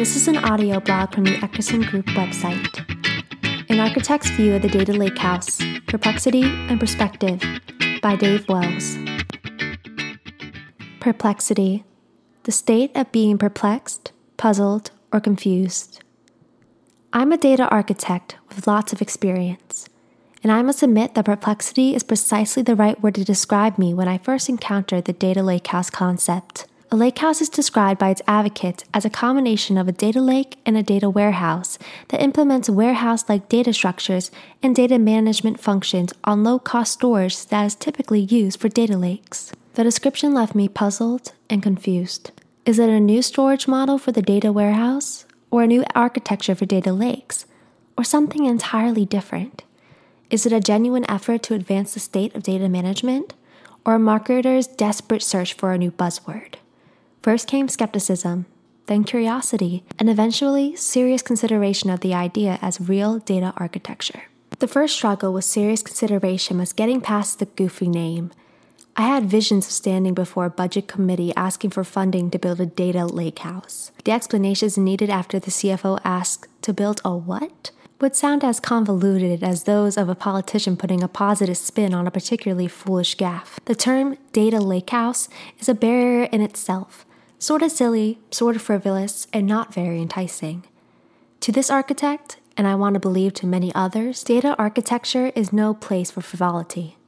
[0.00, 2.74] This is an audio blog from the Eckerson Group website.
[3.68, 7.38] An Architect's View of the Data Lakehouse Perplexity and Perspective
[8.00, 8.96] by Dave Wells.
[11.00, 11.84] Perplexity
[12.44, 16.02] the state of being perplexed, puzzled, or confused.
[17.12, 19.86] I'm a data architect with lots of experience,
[20.42, 24.08] and I must admit that perplexity is precisely the right word to describe me when
[24.08, 26.64] I first encountered the data lakehouse concept.
[26.92, 30.76] A lakehouse is described by its advocates as a combination of a data lake and
[30.76, 31.78] a data warehouse
[32.08, 37.64] that implements warehouse like data structures and data management functions on low cost storage that
[37.64, 39.52] is typically used for data lakes.
[39.74, 42.32] The description left me puzzled and confused.
[42.66, 46.66] Is it a new storage model for the data warehouse, or a new architecture for
[46.66, 47.46] data lakes,
[47.96, 49.62] or something entirely different?
[50.28, 53.32] Is it a genuine effort to advance the state of data management,
[53.84, 56.54] or a marketer's desperate search for a new buzzword?
[57.22, 58.46] First came skepticism,
[58.86, 64.22] then curiosity, and eventually serious consideration of the idea as real data architecture.
[64.58, 68.30] The first struggle with serious consideration was getting past the goofy name.
[68.96, 72.66] I had visions of standing before a budget committee asking for funding to build a
[72.66, 73.90] data lakehouse.
[74.04, 77.70] The explanations needed after the CFO asked to build a what?
[78.00, 82.10] would sound as convoluted as those of a politician putting a positive spin on a
[82.10, 83.58] particularly foolish gaffe.
[83.66, 87.04] The term data lakehouse is a barrier in itself
[87.40, 90.62] sort of silly, sort of frivolous, and not very enticing.
[91.40, 95.72] To this architect, and I want to believe to many others, data architecture is no
[95.72, 96.98] place for frivolity.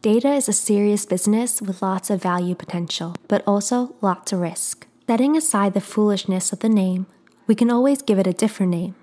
[0.00, 4.86] Data is a serious business with lots of value potential, but also lots of risk.
[5.06, 7.06] Setting aside the foolishness of the name,
[7.46, 8.94] we can always give it a different name.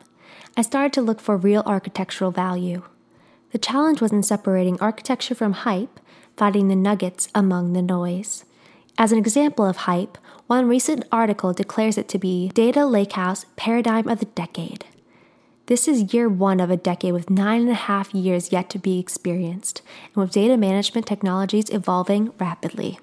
[0.58, 2.84] I started to look for real architectural value.
[3.52, 6.00] The challenge was in separating architecture from hype,
[6.36, 8.44] finding the nuggets among the noise.
[8.98, 10.18] As an example of hype,
[10.54, 14.86] one recent article declares it to be Data Lakehouse Paradigm of the Decade.
[15.66, 18.78] This is year one of a decade with nine and a half years yet to
[18.78, 19.82] be experienced,
[20.14, 23.00] and with data management technologies evolving rapidly.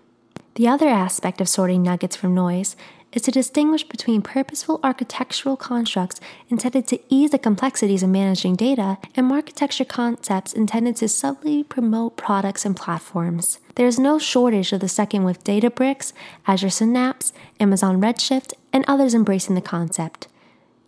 [0.55, 2.77] The other aspect of sorting nuggets from noise
[3.13, 8.99] is to distinguish between purposeful architectural constructs intended to ease the complexities of managing data
[9.15, 13.59] and architecture concepts intended to subtly promote products and platforms.
[13.75, 16.13] There is no shortage of the second with Databricks,
[16.47, 20.29] Azure Synapse, Amazon Redshift, and others embracing the concept.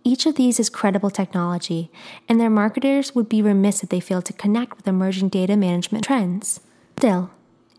[0.04, 1.90] Each of these is credible technology,
[2.28, 6.04] and their marketers would be remiss if they failed to connect with emerging data management
[6.04, 6.60] trends.
[6.98, 7.30] Still,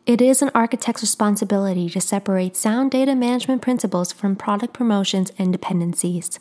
[0.05, 5.51] it is an architect's responsibility to separate sound data management principles from product promotions and
[5.53, 6.39] dependencies.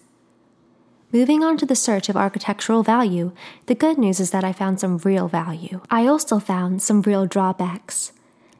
[1.12, 3.32] Moving on to the search of architectural value,
[3.66, 5.80] the good news is that I found some real value.
[5.90, 8.12] I also found some real drawbacks.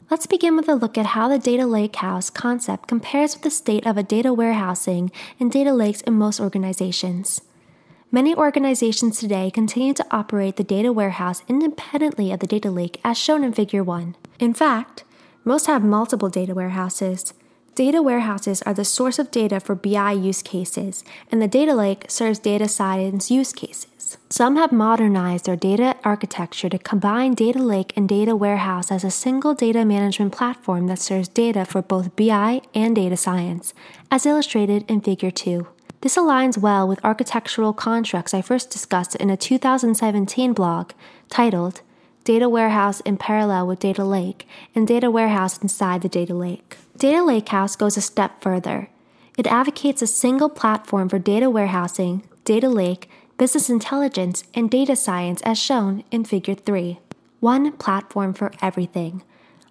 [0.09, 3.87] Let's begin with a look at how the data lakehouse concept compares with the state
[3.87, 7.41] of a data warehousing and data lakes in most organizations.
[8.15, 13.17] Many organizations today continue to operate the data warehouse independently of the data lake as
[13.17, 14.17] shown in Figure 1.
[14.39, 15.05] In fact,
[15.47, 17.33] most have multiple data warehouses.
[17.75, 22.05] Data warehouses are the source of data for BI use cases, and the data lake
[22.11, 24.19] serves data science use cases.
[24.29, 29.11] Some have modernized their data architecture to combine data lake and data warehouse as a
[29.11, 33.73] single data management platform that serves data for both BI and data science,
[34.11, 35.67] as illustrated in Figure 2.
[36.03, 40.91] This aligns well with architectural constructs I first discussed in a 2017 blog
[41.29, 41.81] titled
[42.25, 46.77] data warehouse in parallel with data lake, and data warehouse inside the data lake.
[46.97, 48.89] Data Lakehouse goes a step further.
[49.39, 53.09] It advocates a single platform for data warehousing, data lake,
[53.39, 56.99] business intelligence, and data science as shown in Figure 3.
[57.41, 59.23] One platform for everything.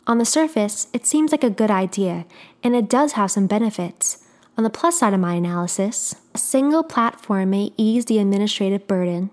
[0.08, 2.26] On the surface, it seems like a good idea,
[2.64, 4.21] and it does have some benefits.
[4.58, 9.30] On the plus side of my analysis, a single platform may ease the administrative burden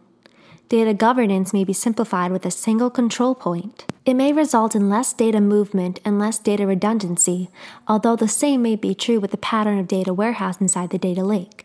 [0.68, 3.86] Data governance may be simplified with a single control point.
[4.04, 7.48] It may result in less data movement and less data redundancy,
[7.86, 11.24] although the same may be true with the pattern of data warehouse inside the data
[11.24, 11.64] lake.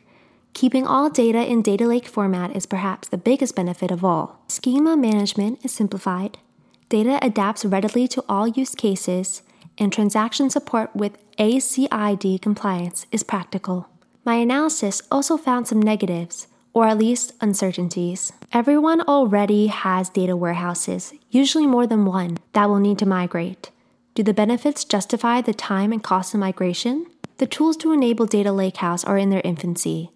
[0.53, 4.39] Keeping all data in data lake format is perhaps the biggest benefit of all.
[4.47, 6.37] Schema management is simplified,
[6.87, 9.41] data adapts readily to all use cases,
[9.77, 13.87] and transaction support with ACID compliance is practical.
[14.25, 18.33] My analysis also found some negatives or at least uncertainties.
[18.51, 23.69] Everyone already has data warehouses, usually more than one, that will need to migrate.
[24.15, 27.05] Do the benefits justify the time and cost of migration?
[27.37, 30.11] The tools to enable Data Lakehouse are in their infancy.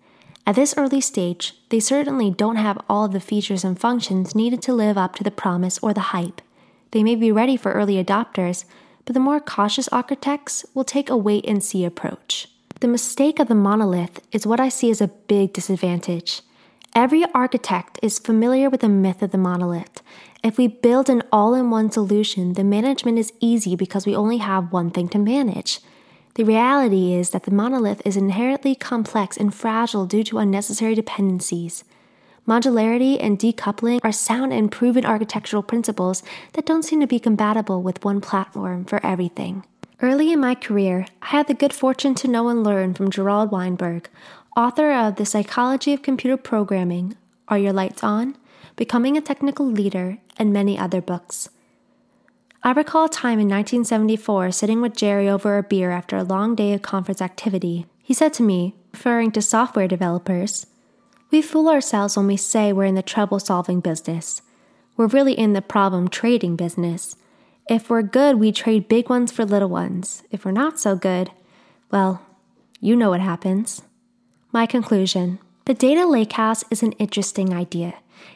[0.46, 4.62] At this early stage, they certainly don't have all of the features and functions needed
[4.64, 6.42] to live up to the promise or the hype.
[6.92, 8.64] They may be ready for early adopters,
[9.08, 12.50] but the more cautious architects will take a wait and see approach.
[12.82, 16.42] The mistake of the monolith is what I see as a big disadvantage.
[16.94, 20.02] Every architect is familiar with the myth of the monolith.
[20.44, 24.40] If we build an all in one solution, the management is easy because we only
[24.40, 25.80] have one thing to manage.
[26.36, 31.86] The reality is that the monolith is inherently complex and fragile due to unnecessary dependencies.
[32.48, 36.24] Modularity and decoupling are sound and proven architectural principles
[36.54, 39.66] that don't seem to be compatible with one platform for everything.
[40.02, 43.52] Early in my career, I had the good fortune to know and learn from Gerald
[43.52, 44.10] Weinberg,
[44.56, 47.18] author of The Psychology of Computer Programming,
[47.50, 48.38] Are Your Lights On?
[48.78, 51.50] Becoming a Technical Leader, and many other books.
[52.64, 56.56] I recall a time in 1974 sitting with Jerry over a beer after a long
[56.56, 57.88] day of conference activity.
[58.02, 60.68] He said to me, referring to software developers,
[61.30, 64.42] We fool ourselves when we say we're in the trouble solving business.
[64.96, 67.18] We're really in the problem trading business.
[67.70, 70.24] If we're good, we trade big ones for little ones.
[70.32, 71.32] If we're not so good,
[71.92, 72.26] well,
[72.80, 73.82] you know what happens.
[74.52, 77.96] My conclusion the data lakehouse is an interesting idea.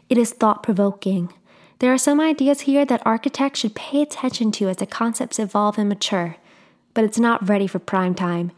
[0.09, 1.31] It is thought provoking.
[1.79, 5.77] There are some ideas here that architects should pay attention to as the concepts evolve
[5.77, 6.35] and mature,
[6.93, 8.51] but it's not ready for prime time,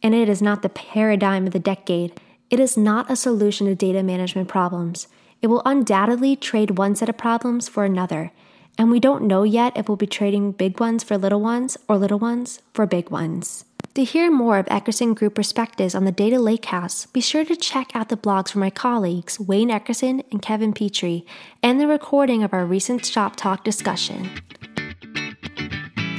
[0.00, 2.20] and it is not the paradigm of the decade.
[2.50, 5.08] It is not a solution to data management problems.
[5.40, 8.32] It will undoubtedly trade one set of problems for another
[8.80, 11.98] and we don't know yet if we'll be trading big ones for little ones or
[11.98, 13.66] little ones for big ones.
[13.94, 17.90] To hear more of Eckerson Group perspectives on the data lakehouse, be sure to check
[17.94, 21.26] out the blogs from my colleagues Wayne Eckerson and Kevin Petrie
[21.62, 24.30] and the recording of our recent Shop Talk discussion.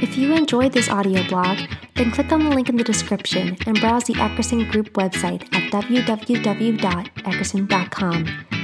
[0.00, 1.58] If you enjoyed this audio blog,
[2.02, 5.72] then click on the link in the description and browse the Eckerson Group website at
[5.72, 8.61] www.eckerson.com.